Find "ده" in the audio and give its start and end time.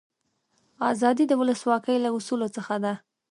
2.83-2.93